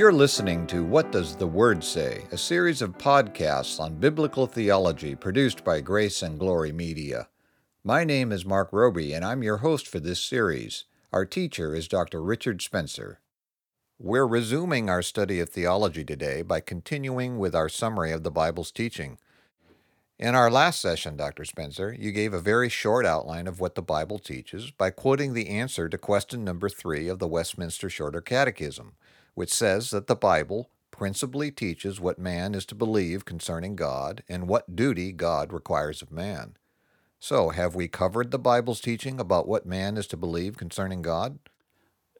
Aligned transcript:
You're 0.00 0.12
listening 0.14 0.66
to 0.68 0.82
What 0.82 1.12
Does 1.12 1.36
the 1.36 1.46
Word 1.46 1.84
Say, 1.84 2.24
a 2.32 2.38
series 2.38 2.80
of 2.80 2.96
podcasts 2.96 3.78
on 3.78 3.96
biblical 3.96 4.46
theology 4.46 5.14
produced 5.14 5.62
by 5.62 5.82
Grace 5.82 6.22
and 6.22 6.38
Glory 6.38 6.72
Media. 6.72 7.28
My 7.84 8.02
name 8.04 8.32
is 8.32 8.46
Mark 8.46 8.72
Roby, 8.72 9.12
and 9.12 9.22
I'm 9.26 9.42
your 9.42 9.58
host 9.58 9.86
for 9.86 10.00
this 10.00 10.18
series. 10.18 10.84
Our 11.12 11.26
teacher 11.26 11.74
is 11.74 11.86
Dr. 11.86 12.22
Richard 12.22 12.62
Spencer. 12.62 13.20
We're 13.98 14.26
resuming 14.26 14.88
our 14.88 15.02
study 15.02 15.38
of 15.38 15.50
theology 15.50 16.02
today 16.02 16.40
by 16.40 16.60
continuing 16.60 17.38
with 17.38 17.54
our 17.54 17.68
summary 17.68 18.10
of 18.10 18.22
the 18.22 18.30
Bible's 18.30 18.72
teaching. 18.72 19.18
In 20.18 20.34
our 20.34 20.50
last 20.50 20.80
session, 20.80 21.18
Dr. 21.18 21.44
Spencer, 21.44 21.92
you 21.92 22.10
gave 22.10 22.32
a 22.32 22.40
very 22.40 22.70
short 22.70 23.04
outline 23.04 23.46
of 23.46 23.60
what 23.60 23.74
the 23.74 23.82
Bible 23.82 24.18
teaches 24.18 24.70
by 24.70 24.88
quoting 24.88 25.34
the 25.34 25.50
answer 25.50 25.90
to 25.90 25.98
question 25.98 26.42
number 26.42 26.70
three 26.70 27.06
of 27.06 27.18
the 27.18 27.28
Westminster 27.28 27.90
Shorter 27.90 28.22
Catechism, 28.22 28.94
which 29.34 29.52
says 29.52 29.90
that 29.90 30.06
the 30.06 30.16
Bible 30.16 30.70
principally 30.90 31.50
teaches 31.50 32.00
what 32.00 32.18
man 32.18 32.54
is 32.54 32.66
to 32.66 32.74
believe 32.74 33.24
concerning 33.24 33.76
God 33.76 34.22
and 34.28 34.48
what 34.48 34.76
duty 34.76 35.12
God 35.12 35.52
requires 35.52 36.02
of 36.02 36.12
man. 36.12 36.56
So, 37.18 37.50
have 37.50 37.74
we 37.74 37.88
covered 37.88 38.30
the 38.30 38.38
Bible's 38.38 38.80
teaching 38.80 39.20
about 39.20 39.46
what 39.46 39.66
man 39.66 39.96
is 39.96 40.06
to 40.08 40.16
believe 40.16 40.56
concerning 40.56 41.02
God? 41.02 41.38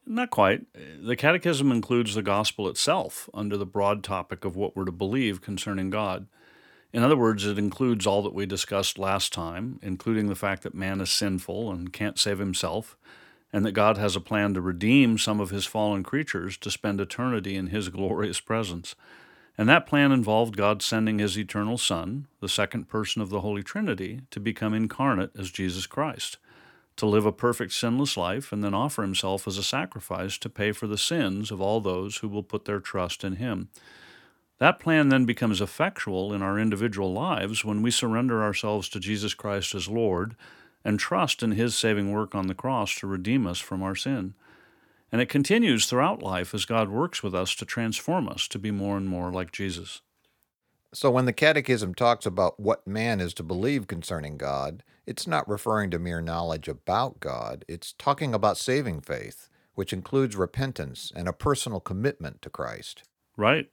Not 0.06 0.30
quite. 0.30 0.66
The 0.74 1.16
Catechism 1.16 1.70
includes 1.70 2.14
the 2.14 2.22
gospel 2.22 2.68
itself 2.68 3.28
under 3.32 3.56
the 3.56 3.66
broad 3.66 4.02
topic 4.02 4.44
of 4.44 4.56
what 4.56 4.76
we're 4.76 4.84
to 4.84 4.92
believe 4.92 5.40
concerning 5.40 5.90
God. 5.90 6.26
In 6.92 7.02
other 7.02 7.16
words, 7.16 7.46
it 7.46 7.58
includes 7.58 8.06
all 8.06 8.22
that 8.22 8.34
we 8.34 8.46
discussed 8.46 8.98
last 8.98 9.32
time, 9.32 9.78
including 9.82 10.26
the 10.26 10.34
fact 10.34 10.62
that 10.64 10.74
man 10.74 11.00
is 11.00 11.10
sinful 11.10 11.70
and 11.70 11.92
can't 11.92 12.18
save 12.18 12.38
himself, 12.38 12.96
and 13.52 13.64
that 13.64 13.72
God 13.72 13.96
has 13.98 14.14
a 14.14 14.20
plan 14.20 14.54
to 14.54 14.60
redeem 14.60 15.18
some 15.18 15.40
of 15.40 15.50
his 15.50 15.66
fallen 15.66 16.02
creatures 16.02 16.56
to 16.58 16.70
spend 16.70 17.00
eternity 17.00 17.56
in 17.56 17.68
his 17.68 17.88
glorious 17.88 18.40
presence. 18.40 18.94
And 19.58 19.68
that 19.68 19.86
plan 19.86 20.12
involved 20.12 20.56
God 20.56 20.82
sending 20.82 21.18
his 21.18 21.38
eternal 21.38 21.76
Son, 21.76 22.26
the 22.40 22.48
second 22.48 22.88
person 22.88 23.20
of 23.20 23.28
the 23.28 23.40
Holy 23.40 23.62
Trinity, 23.62 24.22
to 24.30 24.40
become 24.40 24.72
incarnate 24.72 25.32
as 25.38 25.50
Jesus 25.50 25.86
Christ, 25.86 26.38
to 26.96 27.06
live 27.06 27.26
a 27.26 27.32
perfect 27.32 27.72
sinless 27.72 28.16
life, 28.16 28.52
and 28.52 28.62
then 28.62 28.74
offer 28.74 29.02
himself 29.02 29.46
as 29.48 29.58
a 29.58 29.62
sacrifice 29.62 30.38
to 30.38 30.48
pay 30.48 30.72
for 30.72 30.86
the 30.86 30.98
sins 30.98 31.50
of 31.50 31.60
all 31.60 31.80
those 31.80 32.18
who 32.18 32.28
will 32.28 32.42
put 32.42 32.64
their 32.64 32.80
trust 32.80 33.24
in 33.24 33.36
him. 33.36 33.68
That 34.58 34.78
plan 34.78 35.08
then 35.08 35.24
becomes 35.24 35.62
effectual 35.62 36.34
in 36.34 36.42
our 36.42 36.58
individual 36.58 37.12
lives 37.12 37.64
when 37.64 37.80
we 37.82 37.90
surrender 37.90 38.42
ourselves 38.42 38.88
to 38.90 39.00
Jesus 39.00 39.34
Christ 39.34 39.74
as 39.74 39.88
Lord 39.88 40.36
and 40.84 40.98
trust 40.98 41.42
in 41.42 41.52
His 41.52 41.76
saving 41.76 42.12
work 42.12 42.34
on 42.34 42.46
the 42.46 42.54
cross 42.54 42.94
to 42.96 43.06
redeem 43.06 43.46
us 43.46 43.58
from 43.58 43.82
our 43.82 43.94
sin. 43.94 44.34
And 45.12 45.20
it 45.20 45.28
continues 45.28 45.86
throughout 45.86 46.22
life 46.22 46.54
as 46.54 46.64
God 46.64 46.88
works 46.88 47.22
with 47.22 47.34
us 47.34 47.54
to 47.56 47.64
transform 47.64 48.28
us 48.28 48.46
to 48.48 48.58
be 48.58 48.70
more 48.70 48.96
and 48.96 49.08
more 49.08 49.32
like 49.32 49.52
Jesus. 49.52 50.02
So, 50.92 51.10
when 51.10 51.24
the 51.24 51.32
Catechism 51.32 51.94
talks 51.94 52.26
about 52.26 52.58
what 52.58 52.86
man 52.86 53.20
is 53.20 53.34
to 53.34 53.42
believe 53.42 53.86
concerning 53.86 54.36
God, 54.36 54.82
it's 55.06 55.26
not 55.26 55.48
referring 55.48 55.90
to 55.90 55.98
mere 55.98 56.20
knowledge 56.20 56.68
about 56.68 57.20
God, 57.20 57.64
it's 57.68 57.92
talking 57.92 58.34
about 58.34 58.58
saving 58.58 59.00
faith, 59.00 59.48
which 59.74 59.92
includes 59.92 60.36
repentance 60.36 61.12
and 61.14 61.28
a 61.28 61.32
personal 61.32 61.80
commitment 61.80 62.42
to 62.42 62.50
Christ. 62.50 63.04
Right. 63.36 63.70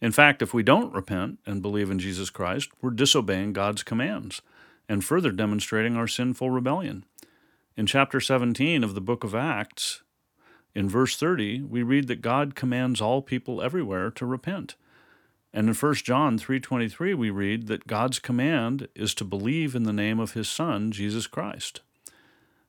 In 0.00 0.12
fact, 0.12 0.42
if 0.42 0.54
we 0.54 0.62
don't 0.62 0.92
repent 0.92 1.38
and 1.46 1.62
believe 1.62 1.90
in 1.90 1.98
Jesus 1.98 2.30
Christ, 2.30 2.70
we're 2.80 2.90
disobeying 2.90 3.52
God's 3.52 3.82
commands 3.82 4.42
and 4.88 5.04
further 5.04 5.30
demonstrating 5.30 5.96
our 5.96 6.08
sinful 6.08 6.50
rebellion. 6.50 7.04
In 7.76 7.86
chapter 7.86 8.20
17 8.20 8.82
of 8.82 8.94
the 8.94 9.00
book 9.00 9.22
of 9.22 9.34
Acts, 9.34 10.02
in 10.74 10.88
verse 10.88 11.16
30, 11.16 11.62
we 11.62 11.82
read 11.82 12.08
that 12.08 12.22
God 12.22 12.54
commands 12.54 13.00
all 13.00 13.22
people 13.22 13.62
everywhere 13.62 14.10
to 14.12 14.26
repent. 14.26 14.76
And 15.52 15.68
in 15.68 15.74
1 15.74 16.04
John 16.04 16.38
3:23 16.38 17.14
we 17.14 17.30
read 17.30 17.66
that 17.66 17.86
God's 17.86 18.18
command 18.18 18.88
is 18.94 19.14
to 19.14 19.24
believe 19.24 19.74
in 19.74 19.84
the 19.84 19.92
name 19.92 20.20
of 20.20 20.32
his 20.32 20.48
son 20.48 20.92
Jesus 20.92 21.26
Christ. 21.26 21.80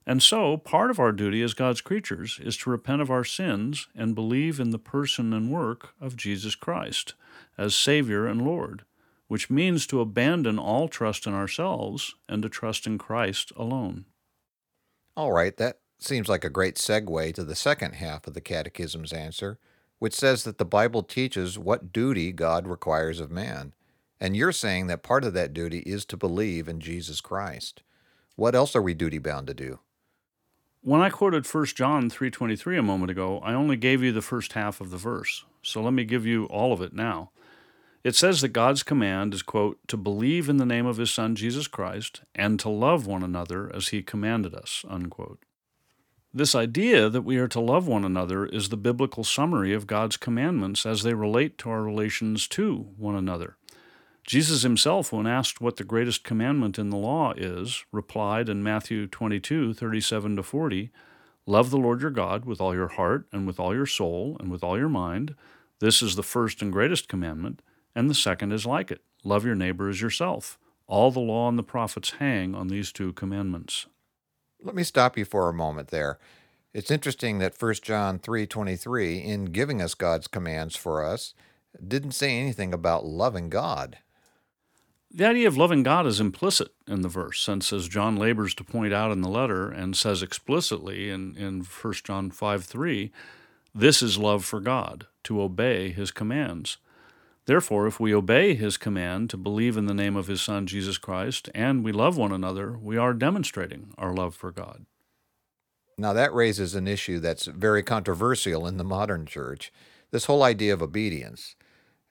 And 0.06 0.24
so, 0.24 0.58
part 0.58 0.90
of 0.90 1.00
our 1.00 1.12
duty 1.12 1.44
as 1.44 1.54
God's 1.54 1.82
creatures 1.82 2.40
is 2.42 2.58
to 2.58 2.72
repent 2.72 3.02
of 3.02 3.12
our 3.12 3.24
sins 3.24 3.88
and 3.94 4.16
believe 4.16 4.60
in 4.60 4.72
the 4.72 4.80
person 4.80 5.34
and 5.34 5.52
work 5.52 5.94
of 6.02 6.16
Jesus 6.16 6.56
Christ 6.56 7.14
as 7.60 7.76
Savior 7.76 8.26
and 8.26 8.42
Lord, 8.42 8.86
which 9.30 9.50
means 9.50 9.86
to 9.86 10.02
abandon 10.02 10.58
all 10.58 10.90
trust 10.90 11.28
in 11.28 11.34
ourselves 11.34 12.16
and 12.28 12.42
to 12.42 12.50
trust 12.50 12.88
in 12.88 12.98
Christ 12.98 13.54
alone. 13.56 14.06
All 15.16 15.32
right, 15.32 15.56
that 15.58 15.80
seems 16.00 16.28
like 16.28 16.44
a 16.44 16.50
great 16.50 16.76
segue 16.76 17.36
to 17.36 17.44
the 17.44 17.56
second 17.56 17.94
half 17.94 18.26
of 18.26 18.34
the 18.34 18.42
Catechism's 18.42 19.14
answer, 19.14 19.60
which 20.00 20.16
says 20.16 20.44
that 20.44 20.58
the 20.58 20.66
Bible 20.66 21.04
teaches 21.04 21.60
what 21.60 21.94
duty 21.94 22.32
God 22.32 22.68
requires 22.68 23.20
of 23.20 23.30
man. 23.30 23.74
And 24.20 24.36
you're 24.36 24.52
saying 24.52 24.88
that 24.88 25.04
part 25.04 25.24
of 25.24 25.34
that 25.36 25.54
duty 25.54 25.80
is 25.80 26.06
to 26.06 26.18
believe 26.18 26.68
in 26.68 26.80
Jesus 26.80 27.22
Christ. 27.22 27.84
What 28.36 28.56
else 28.56 28.76
are 28.76 28.82
we 28.82 28.96
duty 28.96 29.20
bound 29.20 29.46
to 29.46 29.54
do? 29.54 29.80
When 30.82 31.02
I 31.02 31.12
quoted 31.12 31.46
1 31.46 31.76
John 31.76 32.10
3:23 32.10 32.80
a 32.80 32.82
moment 32.82 33.12
ago, 33.12 33.40
I 33.40 33.54
only 33.54 33.78
gave 33.78 34.02
you 34.02 34.12
the 34.12 34.24
first 34.24 34.54
half 34.54 34.82
of 34.82 34.90
the 34.90 34.98
verse. 34.98 35.46
So 35.62 35.84
let 35.84 35.94
me 35.94 36.04
give 36.04 36.26
you 36.26 36.46
all 36.46 36.74
of 36.74 36.82
it 36.82 36.94
now. 36.94 37.30
It 38.04 38.16
says 38.16 38.42
that 38.42 38.50
God's 38.50 38.84
command 38.84 39.34
is 39.34 39.42
quote 39.42 39.80
to 39.88 39.98
believe 39.98 40.48
in 40.48 40.58
the 40.58 40.66
name 40.66 40.86
of 40.86 40.98
his 40.98 41.12
son 41.12 41.36
Jesus 41.36 41.68
Christ 41.68 42.22
and 42.34 42.60
to 42.60 42.70
love 42.70 43.06
one 43.06 43.24
another 43.24 43.70
as 43.76 43.90
he 43.90 44.02
commanded 44.02 44.56
us 44.56 44.86
unquote. 44.88 45.44
This 46.34 46.54
idea 46.54 47.10
that 47.10 47.24
we 47.24 47.38
are 47.38 47.48
to 47.48 47.60
love 47.60 47.88
one 47.88 48.06
another 48.06 48.46
is 48.46 48.70
the 48.70 48.78
biblical 48.78 49.24
summary 49.24 49.74
of 49.74 49.88
God's 49.88 50.16
commandments 50.16 50.86
as 50.86 51.02
they 51.02 51.16
relate 51.16 51.58
to 51.58 51.72
our 51.72 51.82
relations 51.82 52.48
to 52.50 52.92
one 52.98 53.16
another. 53.16 53.58
Jesus 54.24 54.62
himself, 54.62 55.12
when 55.12 55.26
asked 55.26 55.60
what 55.60 55.78
the 55.78 55.84
greatest 55.84 56.24
commandment 56.24 56.78
in 56.78 56.92
the 56.92 56.98
law 56.98 57.34
is, 57.36 57.84
replied 57.92 58.48
in 58.48 58.62
Matthew 58.62 59.08
22 59.08 59.74
37 59.74 60.36
to 60.36 60.44
40, 60.44 60.92
Love 61.48 61.72
the 61.72 61.80
Lord 61.80 62.02
your 62.02 62.12
God 62.12 62.46
with 62.46 62.62
all 62.62 62.76
your 62.76 62.90
heart, 62.90 63.26
and 63.32 63.48
with 63.48 63.60
all 63.60 63.74
your 63.74 63.88
soul, 63.88 64.38
and 64.40 64.52
with 64.52 64.64
all 64.64 64.78
your 64.78 64.88
mind. 64.88 65.34
This 65.80 66.04
is 66.04 66.16
the 66.16 66.22
first 66.22 66.62
and 66.62 66.72
greatest 66.72 67.08
commandment, 67.08 67.64
and 68.00 68.10
the 68.10 68.16
second 68.16 68.54
is 68.54 68.66
like 68.66 68.92
it 68.92 69.02
love 69.26 69.46
your 69.46 69.56
neighbor 69.56 69.90
as 69.90 70.00
yourself. 70.00 70.58
All 70.88 71.12
the 71.12 71.20
law 71.20 71.50
and 71.50 71.60
the 71.60 71.64
prophets 71.64 72.12
hang 72.12 72.56
on 72.56 72.70
these 72.70 72.94
two 72.94 73.12
commandments. 73.12 73.88
Let 74.64 74.74
me 74.74 74.84
stop 74.84 75.18
you 75.18 75.26
for 75.26 75.50
a 75.50 75.54
moment 75.54 75.90
there. 75.90 76.18
It's 76.74 76.92
interesting 76.92 77.40
that 77.40 77.62
1 77.62 77.74
John 77.82 78.18
3:23 78.18 79.22
in 79.22 79.46
giving 79.46 79.82
us 79.82 79.96
God's 79.96 80.28
commands 80.28 80.78
for 80.78 81.04
us 81.04 81.34
didn't 81.86 82.14
say 82.14 82.40
anything 82.40 82.74
about 82.74 83.06
loving 83.06 83.50
God. 83.50 83.98
The 85.12 85.26
idea 85.26 85.50
of 85.50 85.58
loving 85.58 85.84
God 85.84 86.08
is 86.08 86.22
implicit 86.22 86.70
in 86.88 87.02
the 87.02 87.10
verse, 87.10 87.42
since 87.42 87.74
as 87.74 87.90
John 87.90 88.16
labors 88.16 88.56
to 88.56 88.64
point 88.64 88.94
out 88.94 89.12
in 89.12 89.22
the 89.22 89.28
letter 89.28 89.70
and 89.70 89.98
says 89.98 90.24
explicitly 90.24 91.10
in, 91.10 91.36
in 91.36 91.64
1 91.64 91.94
John 92.06 92.32
5 92.32 92.64
3, 92.64 93.12
this 93.76 94.02
is 94.02 94.18
love 94.18 94.46
for 94.46 94.62
God, 94.62 95.08
to 95.24 95.42
obey 95.42 95.92
his 95.92 96.12
commands. 96.12 96.78
Therefore, 97.50 97.88
if 97.88 98.00
we 98.00 98.14
obey 98.14 98.54
his 98.54 98.78
command 98.78 99.32
to 99.32 99.36
believe 99.36 99.76
in 99.76 99.88
the 99.88 99.94
name 99.96 100.16
of 100.16 100.28
his 100.28 100.40
Son, 100.40 100.68
Jesus 100.68 101.00
Christ, 101.00 101.50
and 101.56 101.84
we 101.84 101.92
love 101.92 102.16
one 102.16 102.32
another, 102.32 102.78
we 102.78 102.96
are 102.96 103.12
demonstrating 103.12 103.92
our 103.98 104.14
love 104.14 104.36
for 104.36 104.52
God. 104.52 104.86
Now, 105.98 106.14
that 106.14 106.32
raises 106.32 106.76
an 106.76 106.88
issue 106.88 107.18
that's 107.18 107.48
very 107.48 107.82
controversial 107.82 108.68
in 108.68 108.78
the 108.78 108.84
modern 108.84 109.26
church 109.26 109.74
this 110.12 110.26
whole 110.26 110.44
idea 110.44 110.74
of 110.76 110.84
obedience. 110.84 111.56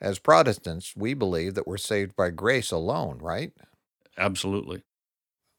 As 0.00 0.19
Protestants, 0.19 0.97
we 0.97 1.15
believe 1.15 1.54
that 1.54 1.69
we're 1.69 1.77
saved 1.77 2.16
by 2.16 2.30
grace 2.30 2.72
alone, 2.72 3.18
right? 3.21 3.53
Absolutely. 4.18 4.83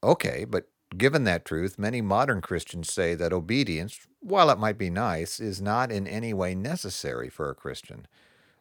Okay, 0.03 0.43
but 0.43 0.67
given 0.97 1.23
that 1.23 1.45
truth, 1.45 1.79
many 1.79 2.01
modern 2.01 2.41
Christians 2.41 2.91
say 2.91 3.15
that 3.15 3.31
obedience, 3.31 3.97
while 4.19 4.49
it 4.49 4.59
might 4.59 4.77
be 4.77 4.89
nice, 4.89 5.39
is 5.39 5.61
not 5.61 5.89
in 5.89 6.05
any 6.05 6.33
way 6.33 6.53
necessary 6.53 7.29
for 7.29 7.49
a 7.49 7.55
Christian. 7.55 8.07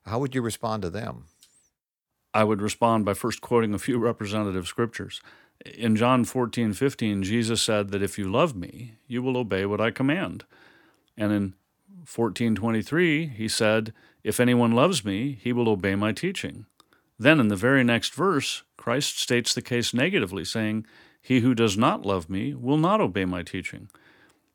How 0.07 0.19
would 0.19 0.35
you 0.35 0.43
respond 0.43 0.83
to 0.83 0.91
them? 0.91 1.25
I 2.35 2.45
would 2.45 2.63
respond 2.63 3.05
by 3.05 3.15
first 3.15 3.41
quoting 3.41 3.75
a 3.75 3.79
few 3.79 3.99
representative 4.11 4.67
scriptures. 4.67 5.21
In 5.65 5.97
John 5.97 6.25
14, 6.25 6.73
15, 6.73 7.23
Jesus 7.23 7.61
said 7.61 7.91
that 7.91 8.03
if 8.03 8.19
you 8.19 8.31
love 8.31 8.55
me, 8.55 8.95
you 9.07 9.23
will 9.23 9.37
obey 9.37 9.67
what 9.67 9.81
I 9.81 9.91
command. 9.91 10.45
And 11.17 11.33
in 11.33 11.55
14:23, 12.05 13.27
he 13.27 13.49
said, 13.49 13.93
"If 14.25 14.41
anyone 14.41 14.73
loves 14.73 15.05
me, 15.05 15.39
he 15.43 15.53
will 15.53 15.69
obey 15.69 15.95
my 15.95 16.13
teaching." 16.13 16.67
Then 17.19 17.41
in 17.41 17.49
the 17.49 17.57
very 17.57 17.83
next 17.83 18.15
verse, 18.15 18.63
Christ 18.77 19.19
states 19.19 19.53
the 19.53 19.63
case 19.63 19.93
negatively, 19.93 20.45
saying, 20.45 20.87
"He 21.21 21.41
who 21.41 21.55
does 21.55 21.77
not 21.77 22.07
love 22.07 22.31
me 22.31 22.55
will 22.55 22.79
not 22.79 23.01
obey 23.01 23.25
my 23.25 23.43
teaching." 23.43 23.91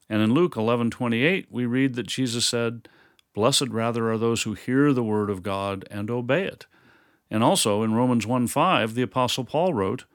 And 0.09 0.21
in 0.21 0.33
Luke 0.33 0.55
11:28, 0.55 1.47
we 1.51 1.65
read 1.65 1.95
that 1.95 2.07
Jesus 2.07 2.45
said, 2.45 2.87
"Blessed 3.33 3.69
rather 3.69 4.11
are 4.11 4.17
those 4.17 4.43
who 4.43 4.53
hear 4.53 4.93
the 4.93 5.03
word 5.03 5.29
of 5.29 5.43
God 5.43 5.85
and 5.89 6.09
obey 6.09 6.43
it." 6.43 6.65
And 7.29 7.43
also 7.43 7.81
in 7.83 7.93
Romans 7.93 8.25
1:5, 8.25 8.93
the 8.93 9.01
apostle 9.01 9.43
Paul 9.43 9.73
wrote, 9.73 10.05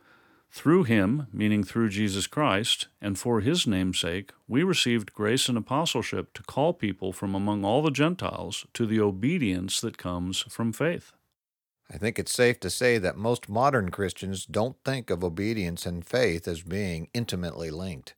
Through 0.50 0.84
him, 0.84 1.26
meaning 1.32 1.62
through 1.62 1.90
Jesus 1.90 2.26
Christ, 2.26 2.88
and 3.00 3.18
for 3.18 3.40
his 3.40 3.66
name's 3.66 4.00
sake, 4.00 4.32
we 4.46 4.62
received 4.62 5.12
grace 5.12 5.48
and 5.48 5.58
apostleship 5.58 6.32
to 6.34 6.42
call 6.42 6.72
people 6.72 7.12
from 7.12 7.34
among 7.34 7.64
all 7.64 7.82
the 7.82 7.90
Gentiles 7.90 8.66
to 8.72 8.86
the 8.86 9.00
obedience 9.00 9.80
that 9.80 9.98
comes 9.98 10.40
from 10.48 10.72
faith. 10.72 11.12
I 11.90 11.98
think 11.98 12.18
it's 12.18 12.32
safe 12.32 12.60
to 12.60 12.70
say 12.70 12.98
that 12.98 13.16
most 13.16 13.48
modern 13.48 13.90
Christians 13.90 14.46
don't 14.46 14.76
think 14.84 15.10
of 15.10 15.24
obedience 15.24 15.86
and 15.86 16.04
faith 16.04 16.46
as 16.46 16.62
being 16.62 17.08
intimately 17.14 17.70
linked. 17.70 18.14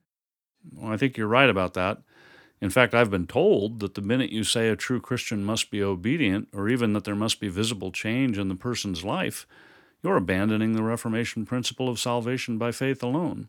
Well, 0.73 0.93
I 0.93 0.96
think 0.96 1.17
you're 1.17 1.26
right 1.26 1.50
about 1.50 1.75
that. 1.75 1.99
In 2.60 2.70
fact, 2.70 2.94
I've 2.94 3.10
been 3.10 3.26
told 3.26 3.80
that 3.80 3.94
the 3.94 4.02
minute 4.02 4.30
you 4.30 4.44
say 4.44 4.68
a 4.68 4.76
true 4.76 5.00
Christian 5.00 5.44
must 5.44 5.70
be 5.70 5.82
obedient, 5.82 6.48
or 6.52 6.68
even 6.68 6.92
that 6.92 7.04
there 7.04 7.14
must 7.14 7.40
be 7.40 7.48
visible 7.48 7.90
change 7.90 8.36
in 8.36 8.48
the 8.48 8.54
person's 8.54 9.02
life, 9.02 9.46
you're 10.02 10.16
abandoning 10.16 10.74
the 10.74 10.82
Reformation 10.82 11.46
principle 11.46 11.88
of 11.88 11.98
salvation 11.98 12.58
by 12.58 12.72
faith 12.72 13.02
alone. 13.02 13.48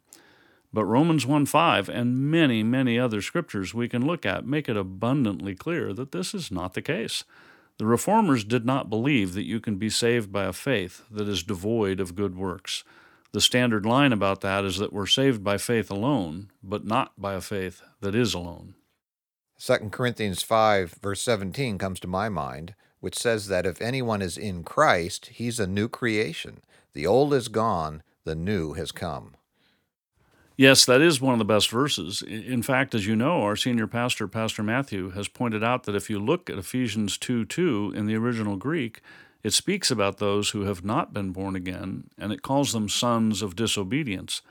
But 0.74 0.86
Romans 0.86 1.26
1 1.26 1.46
5 1.46 1.90
and 1.90 2.32
many, 2.32 2.64
many 2.64 2.98
other 2.98 3.22
scriptures 3.22 3.74
we 3.74 3.90
can 3.90 4.06
look 4.06 4.26
at 4.26 4.46
make 4.46 4.70
it 4.70 4.78
abundantly 4.78 5.56
clear 5.56 5.94
that 5.94 6.14
this 6.14 6.34
is 6.34 6.50
not 6.50 6.74
the 6.74 6.82
case. 6.82 7.26
The 7.78 7.86
Reformers 7.86 8.44
did 8.44 8.66
not 8.66 8.90
believe 8.90 9.34
that 9.34 9.46
you 9.46 9.60
can 9.60 9.76
be 9.76 9.90
saved 9.90 10.32
by 10.32 10.46
a 10.46 10.54
faith 10.54 11.04
that 11.12 11.28
is 11.28 11.44
devoid 11.44 12.00
of 12.00 12.16
good 12.16 12.38
works. 12.38 12.84
The 13.34 13.42
standard 13.42 13.86
line 13.86 14.14
about 14.14 14.42
that 14.42 14.64
is 14.66 14.78
that 14.78 14.94
we're 14.94 15.08
saved 15.08 15.44
by 15.44 15.58
faith 15.58 15.90
alone, 15.90 16.52
but 16.62 16.86
not 16.86 17.20
by 17.20 17.34
a 17.34 17.42
faith 17.42 17.82
that 18.02 18.14
is 18.14 18.34
alone. 18.34 18.76
2 19.64 19.90
Corinthians 19.92 20.42
5, 20.42 20.96
verse 21.04 21.22
17 21.22 21.78
comes 21.78 22.00
to 22.00 22.08
my 22.08 22.30
mind, 22.30 22.74
which 23.00 23.16
says 23.16 23.48
that 23.48 23.68
if 23.68 23.80
anyone 23.80 24.20
is 24.20 24.36
in 24.36 24.64
Christ, 24.64 25.28
he's 25.28 25.60
a 25.60 25.68
new 25.68 25.88
creation. 25.88 26.62
The 26.94 27.06
old 27.06 27.32
is 27.32 27.48
gone, 27.48 28.02
the 28.24 28.34
new 28.34 28.74
has 28.74 28.92
come. 28.92 29.36
Yes, 30.58 30.84
that 30.86 31.00
is 31.00 31.22
one 31.22 31.34
of 31.34 31.40
the 31.40 31.46
best 31.46 31.70
verses. 31.70 32.24
In 32.24 32.64
fact, 32.64 32.96
as 32.96 33.06
you 33.06 33.16
know, 33.16 33.44
our 33.44 33.56
senior 33.56 33.86
pastor, 33.86 34.28
Pastor 34.28 34.64
Matthew, 34.64 35.12
has 35.12 35.28
pointed 35.28 35.64
out 35.64 35.84
that 35.84 35.96
if 35.96 36.10
you 36.10 36.20
look 36.20 36.50
at 36.50 36.58
Ephesians 36.58 37.16
2 37.20 37.46
2 37.46 37.94
in 37.96 38.08
the 38.08 38.16
original 38.16 38.58
Greek, 38.58 39.02
it 39.44 39.54
speaks 39.54 39.92
about 39.92 40.18
those 40.18 40.50
who 40.50 40.62
have 40.62 40.84
not 40.84 41.14
been 41.14 41.32
born 41.32 41.56
again, 41.56 42.10
and 42.18 42.34
it 42.34 42.42
calls 42.42 42.74
them 42.74 42.90
sons 42.90 43.44
of 43.44 43.56
disobedience. 43.56 44.42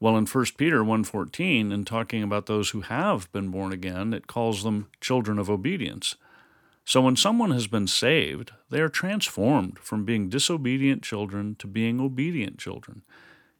Well, 0.00 0.16
in 0.16 0.26
1 0.26 0.44
Peter 0.56 0.84
1.14, 0.84 1.72
in 1.72 1.84
talking 1.84 2.22
about 2.22 2.46
those 2.46 2.70
who 2.70 2.82
have 2.82 3.30
been 3.32 3.50
born 3.50 3.72
again, 3.72 4.14
it 4.14 4.28
calls 4.28 4.62
them 4.62 4.88
children 5.00 5.38
of 5.38 5.50
obedience. 5.50 6.14
So 6.84 7.00
when 7.00 7.16
someone 7.16 7.50
has 7.50 7.66
been 7.66 7.88
saved, 7.88 8.52
they 8.70 8.80
are 8.80 8.88
transformed 8.88 9.78
from 9.80 10.04
being 10.04 10.28
disobedient 10.28 11.02
children 11.02 11.56
to 11.56 11.66
being 11.66 12.00
obedient 12.00 12.58
children. 12.58 13.02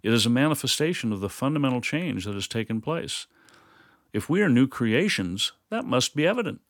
It 0.02 0.12
is 0.12 0.26
a 0.26 0.30
manifestation 0.30 1.12
of 1.12 1.20
the 1.20 1.28
fundamental 1.28 1.80
change 1.80 2.24
that 2.24 2.34
has 2.34 2.46
taken 2.46 2.80
place. 2.80 3.26
If 4.12 4.30
we 4.30 4.40
are 4.40 4.48
new 4.48 4.68
creations, 4.68 5.52
that 5.70 5.84
must 5.84 6.14
be 6.14 6.26
evident. 6.26 6.60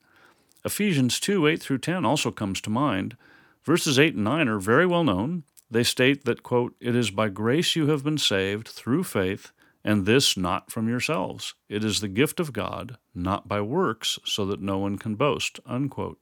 Ephesians 0.65 1.21
2 1.21 1.47
8 1.47 1.63
through 1.63 1.79
10 1.79 2.05
also 2.05 2.31
comes 2.31 2.61
to 2.63 2.71
mind. 2.71 3.17
Verses 3.65 3.99
8 3.99 4.15
and 4.15 4.25
9 4.25 4.49
are 4.49 4.59
very 4.59 4.87
well 4.87 5.05
known. 5.05 5.45
They 5.71 5.85
state 5.85 6.25
that, 6.25 6.43
quote, 6.43 6.75
It 6.81 6.97
is 6.97 7.11
by 7.11 7.29
grace 7.29 7.77
you 7.77 7.89
have 7.89 8.03
been 8.03 8.19
saved 8.19 8.67
through 8.67 9.05
faith, 9.05 9.53
and 9.89 10.05
this 10.05 10.37
not 10.37 10.71
from 10.71 10.87
yourselves. 10.87 11.55
It 11.71 11.83
is 11.83 12.01
the 12.01 12.09
gift 12.09 12.41
of 12.41 12.53
God, 12.53 12.99
not 13.15 13.49
by 13.49 13.63
works, 13.63 14.19
so 14.23 14.45
that 14.45 14.61
no 14.61 14.77
one 14.77 14.99
can 14.99 15.15
boast, 15.15 15.61
unquote. 15.65 16.21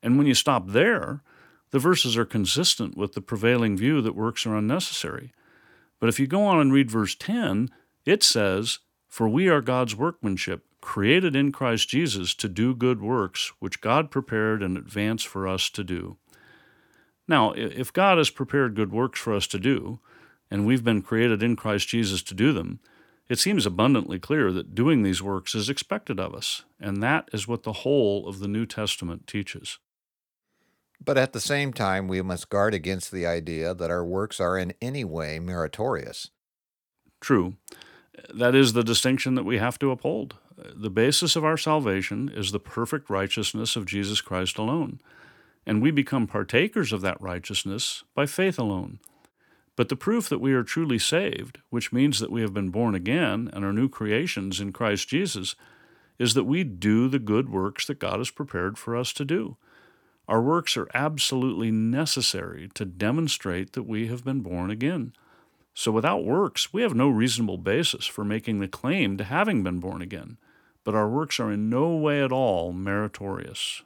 And 0.00 0.16
when 0.16 0.28
you 0.28 0.34
stop 0.34 0.68
there, 0.68 1.24
the 1.72 1.80
verses 1.80 2.16
are 2.16 2.24
consistent 2.24 2.96
with 2.96 3.14
the 3.14 3.20
prevailing 3.20 3.76
view 3.76 4.00
that 4.02 4.14
works 4.14 4.46
are 4.46 4.54
unnecessary. 4.54 5.32
But 5.98 6.08
if 6.08 6.20
you 6.20 6.28
go 6.28 6.44
on 6.44 6.60
and 6.60 6.72
read 6.72 6.88
verse 6.88 7.16
10, 7.16 7.68
it 8.06 8.22
says, 8.22 8.78
For 9.08 9.28
we 9.28 9.48
are 9.48 9.60
God's 9.60 9.96
workmanship, 9.96 10.64
created 10.80 11.34
in 11.34 11.50
Christ 11.50 11.88
Jesus 11.88 12.32
to 12.36 12.48
do 12.48 12.76
good 12.76 13.02
works, 13.02 13.50
which 13.58 13.80
God 13.80 14.08
prepared 14.08 14.62
in 14.62 14.76
advance 14.76 15.24
for 15.24 15.48
us 15.48 15.68
to 15.70 15.82
do. 15.82 16.16
Now, 17.26 17.54
if 17.56 17.92
God 17.92 18.18
has 18.18 18.30
prepared 18.30 18.76
good 18.76 18.92
works 18.92 19.18
for 19.18 19.34
us 19.34 19.48
to 19.48 19.58
do, 19.58 19.98
and 20.50 20.66
we've 20.66 20.84
been 20.84 21.02
created 21.02 21.42
in 21.42 21.56
Christ 21.56 21.88
Jesus 21.88 22.22
to 22.24 22.34
do 22.34 22.52
them, 22.52 22.80
it 23.28 23.38
seems 23.38 23.66
abundantly 23.66 24.18
clear 24.18 24.50
that 24.52 24.74
doing 24.74 25.02
these 25.02 25.22
works 25.22 25.54
is 25.54 25.68
expected 25.68 26.18
of 26.18 26.34
us, 26.34 26.64
and 26.80 27.02
that 27.02 27.28
is 27.32 27.46
what 27.46 27.62
the 27.62 27.72
whole 27.72 28.26
of 28.26 28.38
the 28.38 28.48
New 28.48 28.64
Testament 28.64 29.26
teaches. 29.26 29.78
But 31.04 31.18
at 31.18 31.32
the 31.32 31.40
same 31.40 31.72
time, 31.72 32.08
we 32.08 32.22
must 32.22 32.48
guard 32.48 32.74
against 32.74 33.12
the 33.12 33.26
idea 33.26 33.74
that 33.74 33.90
our 33.90 34.04
works 34.04 34.40
are 34.40 34.58
in 34.58 34.74
any 34.80 35.04
way 35.04 35.38
meritorious. 35.38 36.30
True. 37.20 37.56
That 38.34 38.54
is 38.54 38.72
the 38.72 38.82
distinction 38.82 39.34
that 39.34 39.44
we 39.44 39.58
have 39.58 39.78
to 39.78 39.90
uphold. 39.90 40.36
The 40.56 40.90
basis 40.90 41.36
of 41.36 41.44
our 41.44 41.56
salvation 41.56 42.28
is 42.34 42.50
the 42.50 42.58
perfect 42.58 43.08
righteousness 43.10 43.76
of 43.76 43.86
Jesus 43.86 44.20
Christ 44.20 44.58
alone, 44.58 45.00
and 45.64 45.80
we 45.80 45.90
become 45.90 46.26
partakers 46.26 46.92
of 46.92 47.00
that 47.02 47.20
righteousness 47.20 48.02
by 48.14 48.26
faith 48.26 48.58
alone. 48.58 48.98
But 49.78 49.90
the 49.90 49.94
proof 49.94 50.28
that 50.28 50.40
we 50.40 50.54
are 50.54 50.64
truly 50.64 50.98
saved, 50.98 51.60
which 51.70 51.92
means 51.92 52.18
that 52.18 52.32
we 52.32 52.40
have 52.40 52.52
been 52.52 52.70
born 52.70 52.96
again 52.96 53.48
and 53.52 53.64
are 53.64 53.72
new 53.72 53.88
creations 53.88 54.58
in 54.58 54.72
Christ 54.72 55.06
Jesus, 55.06 55.54
is 56.18 56.34
that 56.34 56.42
we 56.42 56.64
do 56.64 57.06
the 57.06 57.20
good 57.20 57.48
works 57.48 57.86
that 57.86 58.00
God 58.00 58.18
has 58.18 58.32
prepared 58.32 58.76
for 58.76 58.96
us 58.96 59.12
to 59.12 59.24
do. 59.24 59.56
Our 60.26 60.42
works 60.42 60.76
are 60.76 60.88
absolutely 60.94 61.70
necessary 61.70 62.68
to 62.74 62.84
demonstrate 62.84 63.74
that 63.74 63.84
we 63.84 64.08
have 64.08 64.24
been 64.24 64.40
born 64.40 64.72
again. 64.72 65.12
So 65.74 65.92
without 65.92 66.24
works, 66.24 66.72
we 66.72 66.82
have 66.82 66.94
no 66.96 67.08
reasonable 67.08 67.58
basis 67.58 68.04
for 68.04 68.24
making 68.24 68.58
the 68.58 68.66
claim 68.66 69.16
to 69.16 69.22
having 69.22 69.62
been 69.62 69.78
born 69.78 70.02
again, 70.02 70.38
but 70.82 70.96
our 70.96 71.08
works 71.08 71.38
are 71.38 71.52
in 71.52 71.70
no 71.70 71.94
way 71.94 72.20
at 72.20 72.32
all 72.32 72.72
meritorious. 72.72 73.82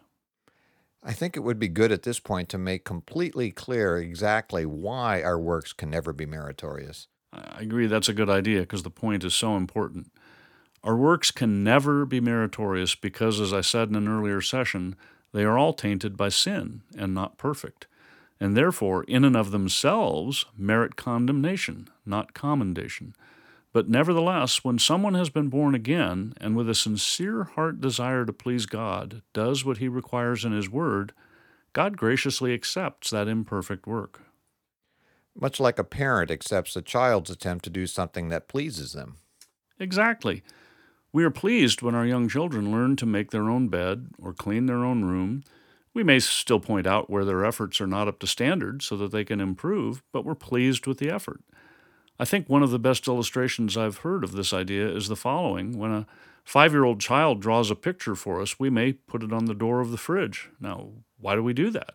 I 1.04 1.12
think 1.12 1.37
it 1.37 1.40
would 1.40 1.58
be 1.58 1.69
good 1.69 1.90
at 1.90 2.04
this 2.04 2.20
point 2.20 2.49
to 2.50 2.58
make 2.58 2.84
completely 2.84 3.50
clear 3.50 3.96
exactly 3.96 4.64
why 4.64 5.22
our 5.22 5.38
works 5.38 5.72
can 5.72 5.90
never 5.90 6.12
be 6.12 6.26
meritorious. 6.26 7.08
I 7.32 7.62
agree 7.62 7.87
that's 7.87 8.08
a 8.08 8.14
good 8.14 8.31
idea 8.31 8.60
because 8.60 8.84
the 8.84 8.90
point 8.90 9.25
is 9.25 9.34
so 9.34 9.56
important. 9.56 10.12
Our 10.84 10.96
works 10.96 11.31
can 11.31 11.64
never 11.64 12.04
be 12.04 12.20
meritorious 12.20 12.94
because, 12.94 13.40
as 13.40 13.52
I 13.52 13.62
said 13.62 13.88
in 13.88 13.96
an 13.96 14.08
earlier 14.08 14.40
session, 14.40 14.94
they 15.32 15.44
are 15.44 15.58
all 15.58 15.72
tainted 15.72 16.16
by 16.16 16.28
sin 16.28 16.82
and 16.96 17.14
not 17.14 17.38
perfect, 17.38 17.87
and 18.38 18.56
therefore, 18.56 19.05
in 19.05 19.25
and 19.25 19.37
of 19.37 19.50
themselves, 19.50 20.44
merit 20.56 20.96
condemnation, 20.96 21.88
not 22.05 22.34
commendation. 22.34 23.15
But 23.72 23.88
nevertheless, 23.88 24.62
when 24.62 24.79
someone 24.79 25.14
has 25.14 25.31
been 25.31 25.48
born 25.48 25.74
again 25.74 26.34
and 26.38 26.55
with 26.55 26.69
a 26.69 26.74
sincere 26.74 27.44
heart 27.44 27.81
desire 27.81 28.26
to 28.26 28.32
please 28.32 28.67
God 28.67 29.22
does 29.32 29.64
what 29.64 29.79
he 29.79 29.88
requires 29.88 30.44
in 30.44 30.52
his 30.52 30.69
word, 30.69 31.12
God 31.72 31.96
graciously 31.96 32.52
accepts 32.52 33.10
that 33.10 33.29
imperfect 33.29 33.86
work. 33.86 34.20
Much 35.34 35.58
like 35.58 35.79
a 35.79 35.84
parent 35.84 36.31
accepts 36.31 36.76
a 36.76 36.82
child's 36.82 37.31
attempt 37.31 37.64
to 37.64 37.70
do 37.70 37.86
something 37.86 38.29
that 38.29 38.48
pleases 38.48 38.93
them. 38.93 39.17
Exactly. 39.81 40.43
We 41.10 41.24
are 41.24 41.31
pleased 41.31 41.81
when 41.81 41.94
our 41.94 42.06
young 42.06 42.29
children 42.29 42.70
learn 42.70 42.96
to 42.96 43.06
make 43.06 43.31
their 43.31 43.48
own 43.48 43.69
bed 43.69 44.08
or 44.19 44.34
clean 44.34 44.67
their 44.67 44.84
own 44.84 45.05
room. 45.05 45.44
We 45.94 46.02
may 46.02 46.20
still 46.20 46.60
point 46.60 46.86
out 46.86 47.10
where 47.10 47.24
their 47.24 47.44
efforts 47.44 47.81
are 47.81 47.86
not 47.86 48.08
up 48.08 48.19
to 48.20 48.26
standard 48.26 48.82
so 48.82 48.96
that 48.98 49.12
they 49.12 49.24
can 49.24 49.41
improve, 49.41 50.02
but 50.12 50.24
we're 50.24 50.34
pleased 50.34 50.86
with 50.86 50.98
the 50.98 51.10
effort. 51.10 51.41
I 52.22 52.24
think 52.24 52.48
one 52.48 52.62
of 52.62 52.70
the 52.70 52.79
best 52.79 53.08
illustrations 53.08 53.76
I've 53.76 53.98
heard 53.98 54.22
of 54.22 54.31
this 54.31 54.52
idea 54.52 54.88
is 54.88 55.08
the 55.08 55.17
following. 55.17 55.76
When 55.76 55.91
a 55.91 56.06
five 56.44 56.70
year 56.70 56.84
old 56.84 57.00
child 57.00 57.41
draws 57.41 57.69
a 57.69 57.74
picture 57.74 58.14
for 58.14 58.41
us, 58.41 58.60
we 58.60 58.70
may 58.70 58.93
put 58.93 59.24
it 59.24 59.32
on 59.32 59.46
the 59.46 59.56
door 59.56 59.81
of 59.81 59.91
the 59.91 59.96
fridge. 59.96 60.48
Now, 60.60 60.91
why 61.19 61.34
do 61.34 61.43
we 61.43 61.52
do 61.52 61.69
that? 61.70 61.94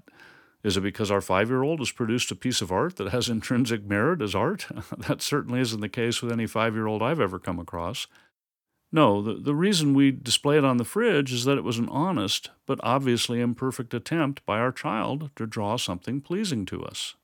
Is 0.66 0.76
it 0.76 0.82
because 0.82 1.10
our 1.10 1.22
five 1.22 1.48
year 1.48 1.64
old 1.64 1.80
has 1.80 1.94
produced 1.94 2.30
a 2.30 2.36
piece 2.36 2.60
of 2.60 2.74
art 2.74 2.98
that 2.98 3.12
has 3.12 3.30
intrinsic 3.30 3.86
merit 3.86 4.22
as 4.22 4.36
art? 4.36 4.68
that 4.98 5.22
certainly 5.22 5.62
isn't 5.62 5.80
the 5.80 5.88
case 5.88 6.22
with 6.22 6.34
any 6.34 6.46
five 6.46 6.76
year 6.76 6.88
old 6.88 7.02
I've 7.02 7.22
ever 7.22 7.40
come 7.40 7.58
across. 7.58 8.08
No, 8.92 9.22
the, 9.22 9.36
the 9.36 9.56
reason 9.56 9.94
we 9.94 10.12
display 10.12 10.58
it 10.58 10.66
on 10.66 10.76
the 10.76 10.84
fridge 10.84 11.32
is 11.32 11.46
that 11.46 11.58
it 11.58 11.64
was 11.64 11.78
an 11.78 11.88
honest, 11.88 12.50
but 12.66 12.82
obviously 12.84 13.40
imperfect 13.40 13.94
attempt 13.94 14.46
by 14.46 14.60
our 14.60 14.74
child 14.74 15.30
to 15.38 15.48
draw 15.48 15.78
something 15.78 16.20
pleasing 16.20 16.66
to 16.66 16.84
us. 16.84 17.16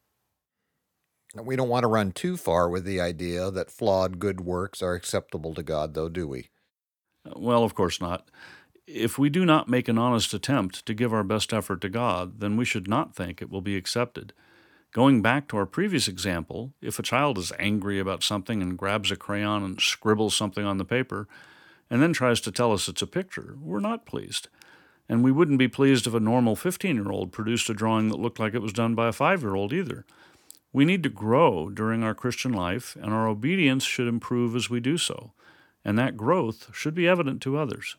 We 1.35 1.55
don't 1.55 1.69
want 1.69 1.83
to 1.83 1.87
run 1.87 2.11
too 2.11 2.37
far 2.37 2.69
with 2.69 2.85
the 2.85 3.01
idea 3.01 3.49
that 3.49 3.71
flawed 3.71 4.19
good 4.19 4.41
works 4.41 4.83
are 4.83 4.93
acceptable 4.93 5.55
to 5.55 5.63
God, 5.63 5.95
though, 5.95 6.09
do 6.09 6.27
we? 6.27 6.49
Uh, 7.25 7.33
well, 7.35 7.63
of 7.63 7.73
course 7.73 7.99
not. 7.99 8.29
If 8.85 9.17
we 9.17 9.29
do 9.29 9.43
not 9.43 9.67
make 9.67 9.87
an 9.87 9.97
honest 9.97 10.33
attempt 10.33 10.85
to 10.85 10.93
give 10.93 11.11
our 11.11 11.23
best 11.23 11.51
effort 11.51 11.81
to 11.81 11.89
God, 11.89 12.39
then 12.39 12.55
we 12.55 12.65
should 12.65 12.87
not 12.87 13.15
think 13.15 13.41
it 13.41 13.49
will 13.49 13.61
be 13.61 13.75
accepted. 13.75 14.33
Going 14.91 15.23
back 15.23 15.47
to 15.47 15.57
our 15.57 15.65
previous 15.65 16.07
example, 16.07 16.73
if 16.81 16.99
a 16.99 17.03
child 17.03 17.39
is 17.39 17.51
angry 17.57 17.99
about 17.99 18.21
something 18.21 18.61
and 18.61 18.77
grabs 18.77 19.09
a 19.09 19.15
crayon 19.15 19.63
and 19.63 19.81
scribbles 19.81 20.35
something 20.35 20.63
on 20.63 20.77
the 20.77 20.85
paper, 20.85 21.27
and 21.89 21.99
then 21.99 22.13
tries 22.13 22.41
to 22.41 22.51
tell 22.51 22.71
us 22.71 22.87
it's 22.87 23.01
a 23.01 23.07
picture, 23.07 23.55
we're 23.59 23.79
not 23.79 24.05
pleased. 24.05 24.49
And 25.09 25.23
we 25.23 25.31
wouldn't 25.31 25.59
be 25.59 25.67
pleased 25.67 26.05
if 26.05 26.13
a 26.13 26.19
normal 26.19 26.55
15 26.55 26.95
year 26.95 27.09
old 27.09 27.31
produced 27.31 27.69
a 27.71 27.73
drawing 27.73 28.09
that 28.09 28.19
looked 28.19 28.39
like 28.39 28.53
it 28.53 28.61
was 28.61 28.71
done 28.71 28.93
by 28.93 29.07
a 29.07 29.11
5 29.11 29.41
year 29.41 29.55
old 29.55 29.73
either. 29.73 30.05
We 30.73 30.85
need 30.85 31.03
to 31.03 31.09
grow 31.09 31.69
during 31.69 32.03
our 32.03 32.15
Christian 32.15 32.51
life, 32.51 32.97
and 32.99 33.13
our 33.13 33.27
obedience 33.27 33.83
should 33.83 34.07
improve 34.07 34.55
as 34.55 34.71
we 34.71 34.79
do 34.79 34.97
so, 34.97 35.31
and 35.85 35.97
that 35.99 36.17
growth 36.17 36.71
should 36.73 36.95
be 36.95 37.07
evident 37.07 37.43
to 37.43 37.57
others. 37.57 37.95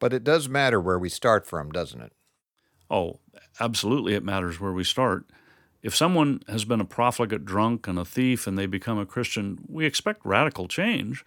But 0.00 0.12
it 0.12 0.24
does 0.24 0.48
matter 0.48 0.80
where 0.80 0.98
we 0.98 1.08
start 1.08 1.46
from, 1.46 1.70
doesn't 1.70 2.00
it? 2.00 2.12
Oh, 2.90 3.20
absolutely, 3.60 4.14
it 4.14 4.24
matters 4.24 4.58
where 4.58 4.72
we 4.72 4.82
start. 4.82 5.26
If 5.80 5.94
someone 5.94 6.40
has 6.48 6.64
been 6.64 6.80
a 6.80 6.84
profligate 6.84 7.44
drunk 7.44 7.86
and 7.86 7.98
a 7.98 8.04
thief 8.04 8.48
and 8.48 8.58
they 8.58 8.66
become 8.66 8.98
a 8.98 9.06
Christian, 9.06 9.58
we 9.68 9.86
expect 9.86 10.24
radical 10.24 10.66
change, 10.66 11.24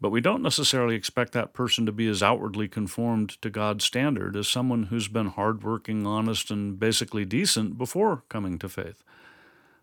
but 0.00 0.08
we 0.08 0.22
don't 0.22 0.42
necessarily 0.42 0.94
expect 0.94 1.32
that 1.32 1.52
person 1.52 1.84
to 1.84 1.92
be 1.92 2.08
as 2.08 2.22
outwardly 2.22 2.68
conformed 2.68 3.40
to 3.42 3.50
God's 3.50 3.84
standard 3.84 4.34
as 4.34 4.48
someone 4.48 4.84
who's 4.84 5.08
been 5.08 5.26
hardworking, 5.26 6.06
honest, 6.06 6.50
and 6.50 6.78
basically 6.78 7.26
decent 7.26 7.76
before 7.76 8.22
coming 8.30 8.58
to 8.60 8.68
faith. 8.70 9.04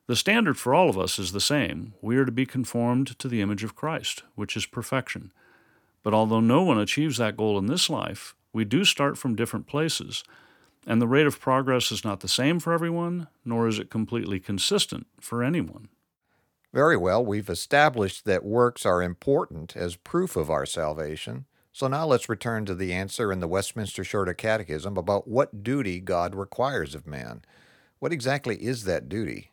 The 0.07 0.15
standard 0.15 0.57
for 0.57 0.73
all 0.73 0.89
of 0.89 0.97
us 0.97 1.19
is 1.19 1.33
the 1.33 1.41
same. 1.41 1.93
We 2.01 2.15
are 2.15 2.23
to 2.23 2.31
be 2.31 2.45
conformed 2.45 3.19
to 3.19 3.27
the 3.27 3.41
image 3.41 3.65
of 3.65 3.75
Christ, 3.75 4.23
which 4.35 4.55
is 4.55 4.65
perfection. 4.65 5.33
But 6.01 6.13
although 6.13 6.39
no 6.39 6.63
one 6.63 6.79
achieves 6.79 7.17
that 7.17 7.35
goal 7.35 7.57
in 7.57 7.65
this 7.65 7.89
life, 7.89 8.33
we 8.53 8.63
do 8.63 8.85
start 8.85 9.17
from 9.17 9.35
different 9.35 9.67
places, 9.67 10.23
and 10.85 11.01
the 11.01 11.07
rate 11.07 11.27
of 11.27 11.41
progress 11.41 11.91
is 11.91 12.05
not 12.05 12.21
the 12.21 12.29
same 12.29 12.61
for 12.61 12.71
everyone, 12.71 13.27
nor 13.43 13.67
is 13.67 13.79
it 13.79 13.89
completely 13.89 14.39
consistent 14.39 15.07
for 15.19 15.43
anyone. 15.43 15.89
Very 16.73 16.95
well, 16.95 17.25
we've 17.25 17.49
established 17.49 18.23
that 18.23 18.45
works 18.45 18.85
are 18.85 19.01
important 19.01 19.75
as 19.75 19.97
proof 19.97 20.37
of 20.37 20.49
our 20.49 20.65
salvation. 20.65 21.45
So 21.73 21.89
now 21.89 22.05
let's 22.05 22.29
return 22.29 22.65
to 22.65 22.75
the 22.75 22.93
answer 22.93 23.29
in 23.29 23.41
the 23.41 23.47
Westminster 23.47 24.05
Shorter 24.05 24.33
Catechism 24.33 24.95
about 24.95 25.27
what 25.27 25.63
duty 25.63 25.99
God 25.99 26.33
requires 26.33 26.95
of 26.95 27.05
man. 27.05 27.41
What 27.99 28.13
exactly 28.13 28.55
is 28.63 28.85
that 28.85 29.09
duty? 29.09 29.51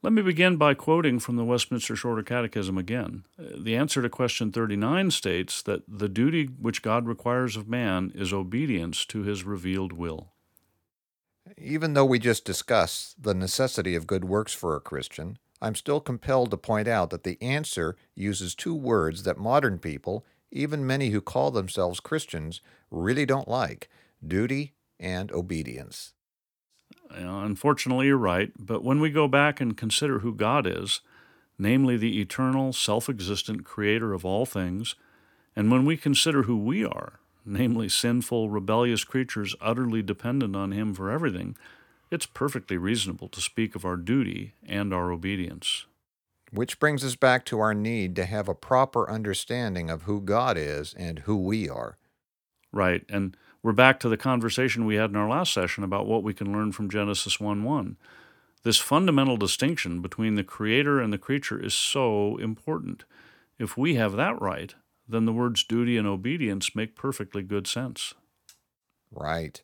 Let 0.00 0.12
me 0.12 0.22
begin 0.22 0.56
by 0.58 0.74
quoting 0.74 1.18
from 1.18 1.34
the 1.34 1.44
Westminster 1.44 1.96
Shorter 1.96 2.22
Catechism 2.22 2.78
again. 2.78 3.24
Uh, 3.36 3.56
the 3.58 3.74
answer 3.74 4.00
to 4.00 4.08
question 4.08 4.52
39 4.52 5.10
states 5.10 5.60
that 5.62 5.82
the 5.88 6.08
duty 6.08 6.44
which 6.46 6.82
God 6.82 7.08
requires 7.08 7.56
of 7.56 7.68
man 7.68 8.12
is 8.14 8.32
obedience 8.32 9.04
to 9.06 9.24
his 9.24 9.42
revealed 9.42 9.92
will. 9.92 10.28
Even 11.56 11.94
though 11.94 12.04
we 12.04 12.20
just 12.20 12.44
discussed 12.44 13.20
the 13.20 13.34
necessity 13.34 13.96
of 13.96 14.06
good 14.06 14.24
works 14.24 14.54
for 14.54 14.76
a 14.76 14.80
Christian, 14.80 15.36
I'm 15.60 15.74
still 15.74 16.00
compelled 16.00 16.52
to 16.52 16.56
point 16.56 16.86
out 16.86 17.10
that 17.10 17.24
the 17.24 17.40
answer 17.42 17.96
uses 18.14 18.54
two 18.54 18.76
words 18.76 19.24
that 19.24 19.36
modern 19.36 19.80
people, 19.80 20.24
even 20.52 20.86
many 20.86 21.10
who 21.10 21.20
call 21.20 21.50
themselves 21.50 21.98
Christians, 21.98 22.60
really 22.92 23.26
don't 23.26 23.48
like 23.48 23.88
duty 24.24 24.74
and 25.00 25.32
obedience. 25.32 26.12
You 27.16 27.24
know, 27.24 27.40
unfortunately, 27.40 28.06
you're 28.06 28.16
right, 28.16 28.52
but 28.58 28.84
when 28.84 29.00
we 29.00 29.10
go 29.10 29.28
back 29.28 29.60
and 29.60 29.76
consider 29.76 30.20
who 30.20 30.34
God 30.34 30.66
is, 30.66 31.00
namely 31.58 31.96
the 31.96 32.20
eternal, 32.20 32.72
self 32.72 33.08
existent 33.08 33.64
creator 33.64 34.12
of 34.12 34.24
all 34.24 34.46
things, 34.46 34.94
and 35.56 35.70
when 35.70 35.84
we 35.84 35.96
consider 35.96 36.44
who 36.44 36.56
we 36.56 36.84
are, 36.84 37.20
namely 37.44 37.88
sinful, 37.88 38.50
rebellious 38.50 39.04
creatures 39.04 39.56
utterly 39.60 40.02
dependent 40.02 40.54
on 40.54 40.72
Him 40.72 40.94
for 40.94 41.10
everything, 41.10 41.56
it's 42.10 42.26
perfectly 42.26 42.76
reasonable 42.76 43.28
to 43.28 43.40
speak 43.40 43.74
of 43.74 43.84
our 43.84 43.96
duty 43.96 44.54
and 44.66 44.94
our 44.94 45.10
obedience. 45.10 45.86
Which 46.50 46.80
brings 46.80 47.04
us 47.04 47.16
back 47.16 47.44
to 47.46 47.60
our 47.60 47.74
need 47.74 48.16
to 48.16 48.24
have 48.24 48.48
a 48.48 48.54
proper 48.54 49.10
understanding 49.10 49.90
of 49.90 50.02
who 50.02 50.20
God 50.20 50.56
is 50.56 50.94
and 50.96 51.20
who 51.20 51.36
we 51.36 51.68
are. 51.68 51.98
Right, 52.72 53.04
and 53.08 53.36
we're 53.62 53.72
back 53.72 53.98
to 54.00 54.08
the 54.08 54.16
conversation 54.16 54.86
we 54.86 54.96
had 54.96 55.10
in 55.10 55.16
our 55.16 55.28
last 55.28 55.52
session 55.52 55.82
about 55.82 56.06
what 56.06 56.22
we 56.22 56.34
can 56.34 56.52
learn 56.52 56.72
from 56.72 56.90
Genesis 56.90 57.40
1 57.40 57.64
1. 57.64 57.96
This 58.62 58.78
fundamental 58.78 59.36
distinction 59.36 60.00
between 60.00 60.34
the 60.34 60.44
creator 60.44 61.00
and 61.00 61.12
the 61.12 61.18
creature 61.18 61.62
is 61.62 61.74
so 61.74 62.36
important. 62.36 63.04
If 63.58 63.76
we 63.76 63.94
have 63.94 64.12
that 64.12 64.40
right, 64.40 64.74
then 65.08 65.24
the 65.24 65.32
words 65.32 65.64
duty 65.64 65.96
and 65.96 66.06
obedience 66.06 66.74
make 66.74 66.94
perfectly 66.94 67.42
good 67.42 67.66
sense. 67.66 68.14
Right. 69.10 69.62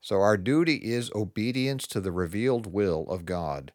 So 0.00 0.20
our 0.20 0.36
duty 0.36 0.76
is 0.76 1.12
obedience 1.14 1.86
to 1.88 2.00
the 2.00 2.10
revealed 2.10 2.66
will 2.66 3.06
of 3.08 3.24
God, 3.24 3.72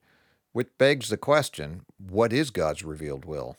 which 0.51 0.67
begs 0.77 1.09
the 1.09 1.17
question 1.17 1.81
what 1.97 2.33
is 2.33 2.51
God's 2.51 2.83
revealed 2.83 3.25
will? 3.25 3.57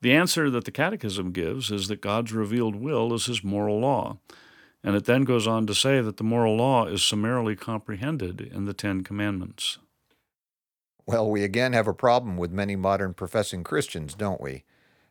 The 0.00 0.12
answer 0.12 0.50
that 0.50 0.64
the 0.64 0.72
Catechism 0.72 1.30
gives 1.30 1.70
is 1.70 1.86
that 1.86 2.00
God's 2.00 2.32
revealed 2.32 2.74
will 2.74 3.14
is 3.14 3.26
His 3.26 3.44
moral 3.44 3.78
law. 3.78 4.18
And 4.84 4.96
it 4.96 5.04
then 5.04 5.22
goes 5.22 5.46
on 5.46 5.66
to 5.66 5.74
say 5.74 6.00
that 6.00 6.16
the 6.16 6.24
moral 6.24 6.56
law 6.56 6.86
is 6.86 7.04
summarily 7.04 7.54
comprehended 7.54 8.40
in 8.40 8.64
the 8.64 8.74
Ten 8.74 9.02
Commandments. 9.02 9.78
Well, 11.06 11.30
we 11.30 11.44
again 11.44 11.72
have 11.72 11.88
a 11.88 11.94
problem 11.94 12.36
with 12.36 12.50
many 12.50 12.76
modern 12.76 13.14
professing 13.14 13.64
Christians, 13.64 14.14
don't 14.14 14.40
we? 14.40 14.64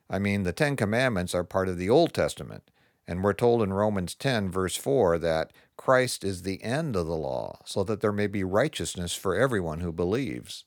I 0.09 0.19
mean, 0.19 0.43
the 0.43 0.53
Ten 0.53 0.75
Commandments 0.75 1.33
are 1.33 1.43
part 1.43 1.69
of 1.69 1.77
the 1.77 1.89
Old 1.89 2.13
Testament, 2.13 2.69
and 3.07 3.23
we're 3.23 3.33
told 3.33 3.61
in 3.61 3.73
Romans 3.73 4.13
10, 4.15 4.51
verse 4.51 4.75
4, 4.75 5.17
that 5.19 5.51
Christ 5.77 6.23
is 6.23 6.41
the 6.41 6.61
end 6.63 6.95
of 6.95 7.07
the 7.07 7.15
law, 7.15 7.59
so 7.65 7.83
that 7.85 8.01
there 8.01 8.11
may 8.11 8.27
be 8.27 8.43
righteousness 8.43 9.13
for 9.13 9.35
everyone 9.35 9.79
who 9.79 9.91
believes. 9.91 10.65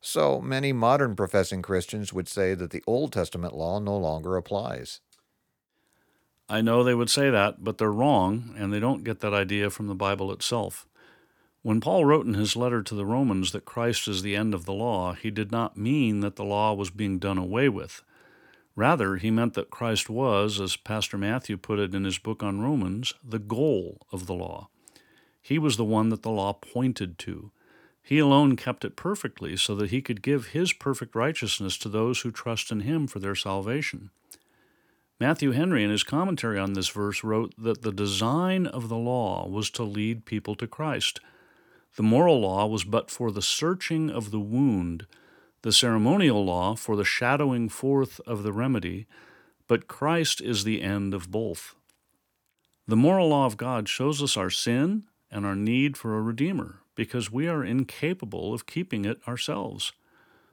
So 0.00 0.40
many 0.40 0.72
modern 0.72 1.14
professing 1.14 1.62
Christians 1.62 2.12
would 2.12 2.28
say 2.28 2.54
that 2.54 2.70
the 2.70 2.82
Old 2.86 3.12
Testament 3.12 3.54
law 3.54 3.78
no 3.78 3.96
longer 3.96 4.36
applies. 4.36 5.00
I 6.50 6.62
know 6.62 6.82
they 6.82 6.96
would 6.96 7.10
say 7.10 7.30
that, 7.30 7.62
but 7.62 7.78
they're 7.78 7.92
wrong, 7.92 8.56
and 8.58 8.72
they 8.72 8.80
don't 8.80 9.04
get 9.04 9.20
that 9.20 9.32
idea 9.32 9.70
from 9.70 9.86
the 9.86 9.94
Bible 9.94 10.32
itself. 10.32 10.84
When 11.62 11.80
Paul 11.80 12.04
wrote 12.04 12.26
in 12.26 12.34
his 12.34 12.56
letter 12.56 12.82
to 12.82 12.94
the 12.96 13.06
Romans 13.06 13.52
that 13.52 13.64
Christ 13.64 14.08
is 14.08 14.22
the 14.22 14.34
end 14.34 14.52
of 14.52 14.64
the 14.64 14.72
law, 14.72 15.12
he 15.12 15.30
did 15.30 15.52
not 15.52 15.76
mean 15.76 16.20
that 16.20 16.34
the 16.34 16.44
law 16.44 16.74
was 16.74 16.90
being 16.90 17.20
done 17.20 17.38
away 17.38 17.68
with. 17.68 18.02
Rather, 18.74 19.16
he 19.16 19.30
meant 19.30 19.54
that 19.54 19.70
Christ 19.70 20.10
was, 20.10 20.60
as 20.60 20.74
Pastor 20.74 21.16
Matthew 21.16 21.56
put 21.56 21.78
it 21.78 21.94
in 21.94 22.02
his 22.02 22.18
book 22.18 22.42
on 22.42 22.60
Romans, 22.60 23.14
the 23.22 23.38
goal 23.38 24.00
of 24.10 24.26
the 24.26 24.34
law. 24.34 24.70
He 25.40 25.56
was 25.56 25.76
the 25.76 25.84
one 25.84 26.08
that 26.08 26.22
the 26.22 26.30
law 26.30 26.52
pointed 26.52 27.16
to. 27.20 27.52
He 28.02 28.18
alone 28.18 28.56
kept 28.56 28.84
it 28.84 28.96
perfectly 28.96 29.56
so 29.56 29.76
that 29.76 29.90
he 29.90 30.02
could 30.02 30.20
give 30.20 30.48
his 30.48 30.72
perfect 30.72 31.14
righteousness 31.14 31.78
to 31.78 31.88
those 31.88 32.22
who 32.22 32.32
trust 32.32 32.72
in 32.72 32.80
him 32.80 33.06
for 33.06 33.20
their 33.20 33.36
salvation. 33.36 34.10
Matthew 35.20 35.50
Henry, 35.50 35.84
in 35.84 35.90
his 35.90 36.02
commentary 36.02 36.58
on 36.58 36.72
this 36.72 36.88
verse, 36.88 37.22
wrote 37.22 37.52
that 37.58 37.82
the 37.82 37.92
design 37.92 38.66
of 38.66 38.88
the 38.88 38.96
law 38.96 39.46
was 39.46 39.68
to 39.72 39.82
lead 39.82 40.24
people 40.24 40.54
to 40.54 40.66
Christ. 40.66 41.20
The 41.96 42.02
moral 42.02 42.40
law 42.40 42.66
was 42.66 42.84
but 42.84 43.10
for 43.10 43.30
the 43.30 43.42
searching 43.42 44.08
of 44.08 44.30
the 44.30 44.40
wound, 44.40 45.06
the 45.60 45.72
ceremonial 45.72 46.42
law 46.42 46.74
for 46.74 46.96
the 46.96 47.04
shadowing 47.04 47.68
forth 47.68 48.18
of 48.26 48.42
the 48.42 48.52
remedy, 48.52 49.06
but 49.68 49.88
Christ 49.88 50.40
is 50.40 50.64
the 50.64 50.80
end 50.80 51.12
of 51.12 51.30
both. 51.30 51.74
The 52.88 52.96
moral 52.96 53.28
law 53.28 53.44
of 53.44 53.58
God 53.58 53.90
shows 53.90 54.22
us 54.22 54.38
our 54.38 54.50
sin 54.50 55.04
and 55.30 55.44
our 55.44 55.54
need 55.54 55.98
for 55.98 56.16
a 56.16 56.22
Redeemer, 56.22 56.80
because 56.94 57.30
we 57.30 57.46
are 57.46 57.62
incapable 57.62 58.54
of 58.54 58.64
keeping 58.64 59.04
it 59.04 59.20
ourselves. 59.28 59.92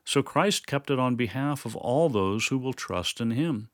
So 0.03 0.21
Christ 0.21 0.67
kept 0.67 0.91
it 0.91 0.99
on 0.99 1.15
behalf 1.15 1.65
of 1.65 1.75
all 1.77 2.09
those 2.09 2.47
who 2.47 2.57
will 2.57 2.73
trust 2.73 3.21
in 3.21 3.31
Him. 3.31 3.69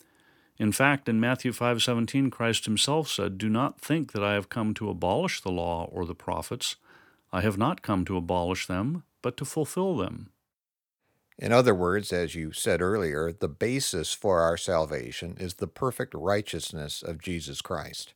In 0.60 0.72
fact, 0.72 1.10
in 1.10 1.20
Matthew 1.20 1.52
5:17, 1.52 2.30
Christ 2.30 2.66
himself 2.66 3.10
said, 3.10 3.38
"Do 3.38 3.50
not 3.50 3.82
think 3.82 4.12
that 4.12 4.24
I 4.24 4.34
have 4.34 4.50
come 4.50 4.74
to 4.76 4.90
abolish 4.90 5.42
the 5.42 5.52
law 5.52 5.86
or 5.86 6.06
the 6.06 6.16
prophets. 6.16 6.76
I 7.32 7.42
have 7.42 7.58
not 7.58 7.82
come 7.82 8.06
to 8.06 8.18
abolish 8.18 8.68
them, 8.68 9.04
but 9.22 9.36
to 9.38 9.46
fulfill 9.46 9.98
them." 9.98 10.30
In 11.40 11.52
other 11.52 11.74
words, 11.74 12.14
as 12.14 12.36
you 12.36 12.52
said 12.52 12.82
earlier, 12.82 13.32
the 13.32 13.48
basis 13.48 14.14
for 14.14 14.42
our 14.42 14.58
salvation 14.58 15.36
is 15.40 15.56
the 15.56 15.68
perfect 15.68 16.14
righteousness 16.14 17.02
of 17.02 17.22
Jesus 17.22 17.62
Christ. 17.62 18.14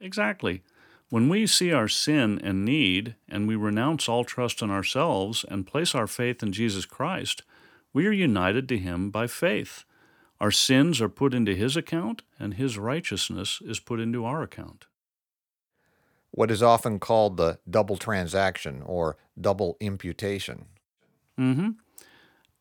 Exactly. 0.00 0.62
When 1.08 1.28
we 1.28 1.46
see 1.46 1.72
our 1.72 1.88
sin 1.88 2.38
and 2.42 2.64
need, 2.64 3.14
and 3.28 3.48
we 3.48 3.56
renounce 3.56 4.08
all 4.08 4.24
trust 4.24 4.60
in 4.60 4.70
ourselves 4.70 5.44
and 5.48 5.66
place 5.66 5.94
our 5.94 6.06
faith 6.06 6.42
in 6.42 6.52
Jesus 6.52 6.84
Christ, 6.84 7.42
we 7.92 8.06
are 8.06 8.12
united 8.12 8.68
to 8.68 8.78
Him 8.78 9.10
by 9.10 9.26
faith. 9.26 9.84
Our 10.44 10.50
sins 10.50 11.00
are 11.00 11.08
put 11.08 11.32
into 11.32 11.54
His 11.54 11.74
account, 11.74 12.20
and 12.38 12.52
His 12.52 12.76
righteousness 12.76 13.62
is 13.64 13.80
put 13.80 13.98
into 13.98 14.26
our 14.26 14.42
account. 14.42 14.84
What 16.32 16.50
is 16.50 16.62
often 16.62 16.98
called 16.98 17.38
the 17.38 17.60
double 17.70 17.96
transaction 17.96 18.82
or 18.82 19.16
double 19.40 19.78
imputation. 19.80 20.66
Mm-hmm. 21.40 21.70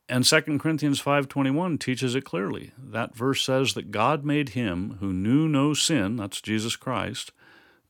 And 0.07 0.25
2 0.25 0.59
Corinthians 0.59 1.01
5:21 1.01 1.77
teaches 1.77 2.15
it 2.15 2.23
clearly. 2.23 2.71
That 2.77 3.17
verse 3.17 3.43
says 3.43 3.73
that 3.73 3.91
God 3.91 4.23
made 4.23 4.49
him 4.49 4.99
who 5.01 5.11
knew 5.11 5.49
no 5.49 5.73
sin, 5.73 6.15
that's 6.15 6.39
Jesus 6.39 6.77
Christ, 6.77 7.33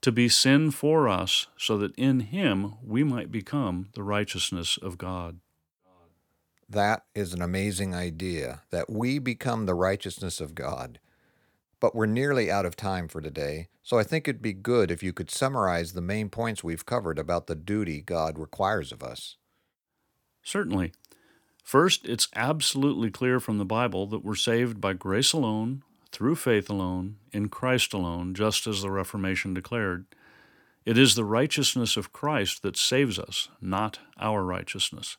to 0.02 0.12
be 0.12 0.28
sin 0.28 0.72
for 0.72 1.08
us 1.08 1.46
so 1.56 1.78
that 1.78 1.94
in 1.98 2.22
him 2.22 2.78
we 2.84 3.04
might 3.04 3.32
become 3.32 3.90
the 3.94 4.02
righteousness 4.02 4.80
of 4.82 4.98
God. 4.98 5.38
That 6.74 7.04
is 7.14 7.36
an 7.36 7.42
amazing 7.44 7.94
idea 7.94 8.64
that 8.72 8.90
we 8.90 9.20
become 9.20 9.68
the 9.68 9.76
righteousness 9.76 10.42
of 10.42 10.56
God. 10.56 10.98
But 11.80 11.94
we're 11.94 12.08
nearly 12.08 12.50
out 12.50 12.66
of 12.66 12.76
time 12.76 13.08
for 13.08 13.22
today, 13.22 13.68
so 13.84 14.00
I 14.00 14.04
think 14.04 14.28
it'd 14.28 14.42
be 14.42 14.54
good 14.54 14.90
if 14.90 15.04
you 15.04 15.14
could 15.14 15.30
summarize 15.30 15.94
the 15.94 16.02
main 16.02 16.30
points 16.30 16.64
we've 16.64 16.84
covered 16.86 17.20
about 17.20 17.46
the 17.46 17.54
duty 17.54 18.02
God 18.02 18.40
requires 18.40 18.92
of 18.92 19.04
us. 19.04 19.38
Certainly. 20.42 20.94
First, 21.64 22.08
it's 22.08 22.28
absolutely 22.36 23.12
clear 23.12 23.40
from 23.40 23.60
the 23.60 23.66
Bible 23.66 24.08
that 24.08 24.26
we're 24.26 24.34
saved 24.34 24.82
by 24.82 24.94
grace 24.94 25.32
alone, 25.32 25.84
through 26.12 26.38
faith 26.38 26.72
alone, 26.72 27.18
in 27.32 27.50
Christ 27.50 27.94
alone, 27.94 28.34
just 28.34 28.66
as 28.66 28.82
the 28.82 28.90
Reformation 28.90 29.54
declared. 29.54 30.06
It 30.86 30.98
is 30.98 31.14
the 31.14 31.24
righteousness 31.24 31.98
of 31.98 32.12
Christ 32.12 32.64
that 32.64 32.78
saves 32.78 33.20
us, 33.20 33.50
not 33.62 34.00
our 34.20 34.44
righteousness. 34.44 35.18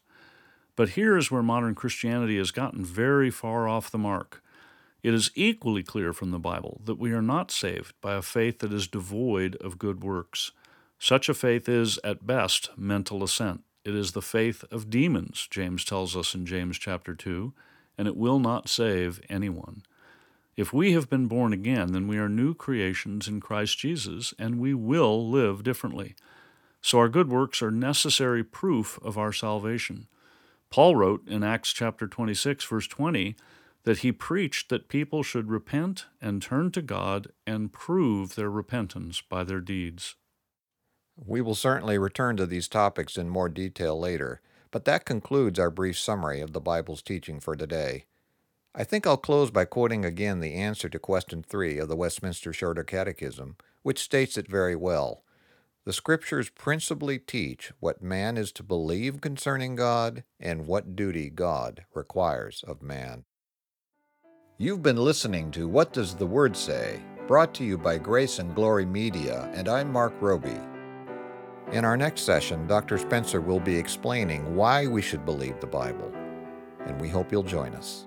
But 0.76 0.90
here 0.90 1.16
is 1.16 1.30
where 1.30 1.42
modern 1.42 1.74
Christianity 1.74 2.36
has 2.38 2.50
gotten 2.50 2.84
very 2.84 3.30
far 3.30 3.68
off 3.68 3.90
the 3.90 3.98
mark. 3.98 4.42
It 5.02 5.14
is 5.14 5.30
equally 5.34 5.82
clear 5.82 6.12
from 6.12 6.30
the 6.30 6.38
Bible 6.38 6.80
that 6.84 6.98
we 6.98 7.12
are 7.12 7.22
not 7.22 7.50
saved 7.50 7.92
by 8.00 8.14
a 8.14 8.22
faith 8.22 8.60
that 8.60 8.72
is 8.72 8.88
devoid 8.88 9.56
of 9.56 9.78
good 9.78 10.02
works. 10.02 10.52
Such 10.98 11.28
a 11.28 11.34
faith 11.34 11.68
is, 11.68 11.98
at 12.02 12.26
best, 12.26 12.70
mental 12.76 13.22
assent. 13.22 13.62
It 13.84 13.94
is 13.94 14.12
the 14.12 14.22
faith 14.22 14.64
of 14.70 14.88
demons, 14.88 15.46
James 15.50 15.84
tells 15.84 16.16
us 16.16 16.34
in 16.34 16.46
James 16.46 16.78
chapter 16.78 17.14
2, 17.14 17.52
and 17.98 18.08
it 18.08 18.16
will 18.16 18.38
not 18.38 18.68
save 18.68 19.20
anyone. 19.28 19.82
If 20.56 20.72
we 20.72 20.92
have 20.92 21.10
been 21.10 21.26
born 21.26 21.52
again, 21.52 21.92
then 21.92 22.08
we 22.08 22.16
are 22.16 22.28
new 22.28 22.54
creations 22.54 23.28
in 23.28 23.40
Christ 23.40 23.76
Jesus, 23.78 24.32
and 24.38 24.58
we 24.58 24.72
will 24.72 25.28
live 25.28 25.62
differently. 25.62 26.14
So 26.80 26.98
our 26.98 27.08
good 27.08 27.28
works 27.28 27.60
are 27.60 27.70
necessary 27.70 28.42
proof 28.42 28.98
of 29.02 29.18
our 29.18 29.32
salvation. 29.32 30.06
Paul 30.74 30.96
wrote 30.96 31.28
in 31.28 31.44
Acts 31.44 31.72
chapter 31.72 32.08
26 32.08 32.64
verse 32.64 32.88
20 32.88 33.36
that 33.84 33.98
he 33.98 34.10
preached 34.10 34.70
that 34.70 34.88
people 34.88 35.22
should 35.22 35.48
repent 35.48 36.06
and 36.20 36.42
turn 36.42 36.72
to 36.72 36.82
God 36.82 37.28
and 37.46 37.72
prove 37.72 38.34
their 38.34 38.50
repentance 38.50 39.20
by 39.22 39.44
their 39.44 39.60
deeds. 39.60 40.16
We 41.14 41.40
will 41.40 41.54
certainly 41.54 41.96
return 41.96 42.36
to 42.38 42.46
these 42.46 42.66
topics 42.66 43.16
in 43.16 43.28
more 43.28 43.48
detail 43.48 43.96
later, 43.96 44.40
but 44.72 44.84
that 44.84 45.04
concludes 45.04 45.60
our 45.60 45.70
brief 45.70 45.96
summary 45.96 46.40
of 46.40 46.52
the 46.52 46.60
Bible's 46.60 47.02
teaching 47.02 47.38
for 47.38 47.54
today. 47.54 48.06
I 48.74 48.82
think 48.82 49.06
I'll 49.06 49.16
close 49.16 49.52
by 49.52 49.66
quoting 49.66 50.04
again 50.04 50.40
the 50.40 50.54
answer 50.54 50.88
to 50.88 50.98
question 50.98 51.44
3 51.44 51.78
of 51.78 51.86
the 51.86 51.94
Westminster 51.94 52.52
Shorter 52.52 52.82
Catechism, 52.82 53.58
which 53.82 54.02
states 54.02 54.36
it 54.36 54.48
very 54.48 54.74
well. 54.74 55.22
The 55.86 55.92
Scriptures 55.92 56.48
principally 56.48 57.18
teach 57.18 57.70
what 57.78 58.00
man 58.00 58.38
is 58.38 58.52
to 58.52 58.62
believe 58.62 59.20
concerning 59.20 59.76
God 59.76 60.24
and 60.40 60.66
what 60.66 60.96
duty 60.96 61.28
God 61.28 61.84
requires 61.92 62.64
of 62.66 62.80
man. 62.80 63.24
You've 64.56 64.82
been 64.82 64.96
listening 64.96 65.50
to 65.50 65.68
What 65.68 65.92
Does 65.92 66.14
the 66.14 66.26
Word 66.26 66.56
Say? 66.56 67.02
brought 67.26 67.52
to 67.54 67.64
you 67.64 67.76
by 67.76 67.98
Grace 67.98 68.38
and 68.38 68.54
Glory 68.54 68.86
Media, 68.86 69.50
and 69.54 69.68
I'm 69.68 69.92
Mark 69.92 70.14
Roby. 70.20 70.58
In 71.72 71.84
our 71.84 71.98
next 71.98 72.22
session, 72.22 72.66
Dr. 72.66 72.96
Spencer 72.96 73.42
will 73.42 73.60
be 73.60 73.76
explaining 73.76 74.56
why 74.56 74.86
we 74.86 75.02
should 75.02 75.26
believe 75.26 75.60
the 75.60 75.66
Bible, 75.66 76.10
and 76.86 76.98
we 76.98 77.10
hope 77.10 77.30
you'll 77.30 77.42
join 77.42 77.74
us. 77.74 78.06